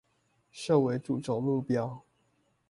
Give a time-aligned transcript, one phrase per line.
[0.51, 2.01] 設為主軸目標